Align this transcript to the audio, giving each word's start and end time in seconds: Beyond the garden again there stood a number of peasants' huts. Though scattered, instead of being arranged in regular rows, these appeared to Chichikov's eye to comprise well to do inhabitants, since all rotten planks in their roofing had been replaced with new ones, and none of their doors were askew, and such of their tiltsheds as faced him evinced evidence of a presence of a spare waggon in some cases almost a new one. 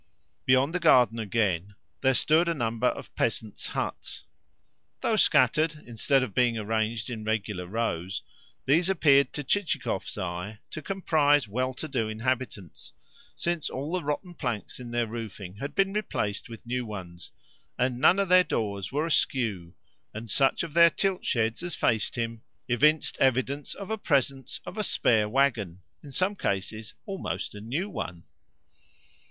Beyond 0.47 0.73
the 0.73 0.79
garden 0.79 1.19
again 1.19 1.75
there 2.01 2.15
stood 2.15 2.47
a 2.49 2.55
number 2.55 2.87
of 2.87 3.13
peasants' 3.13 3.67
huts. 3.67 4.25
Though 5.01 5.15
scattered, 5.15 5.83
instead 5.85 6.23
of 6.23 6.33
being 6.33 6.57
arranged 6.57 7.11
in 7.11 7.23
regular 7.23 7.67
rows, 7.67 8.23
these 8.65 8.89
appeared 8.89 9.31
to 9.33 9.43
Chichikov's 9.43 10.17
eye 10.17 10.57
to 10.71 10.81
comprise 10.81 11.47
well 11.47 11.75
to 11.75 11.87
do 11.87 12.09
inhabitants, 12.09 12.93
since 13.35 13.69
all 13.69 14.01
rotten 14.01 14.33
planks 14.33 14.79
in 14.79 14.89
their 14.89 15.05
roofing 15.05 15.57
had 15.57 15.75
been 15.75 15.93
replaced 15.93 16.49
with 16.49 16.65
new 16.65 16.83
ones, 16.83 17.29
and 17.77 17.99
none 17.99 18.17
of 18.17 18.27
their 18.27 18.43
doors 18.43 18.91
were 18.91 19.05
askew, 19.05 19.75
and 20.15 20.31
such 20.31 20.63
of 20.63 20.73
their 20.73 20.89
tiltsheds 20.89 21.61
as 21.61 21.75
faced 21.75 22.15
him 22.15 22.41
evinced 22.67 23.19
evidence 23.19 23.75
of 23.75 23.91
a 23.91 23.99
presence 23.99 24.59
of 24.65 24.79
a 24.79 24.83
spare 24.83 25.29
waggon 25.29 25.79
in 26.01 26.09
some 26.09 26.35
cases 26.35 26.95
almost 27.05 27.53
a 27.53 27.61
new 27.61 27.87
one. 27.87 28.23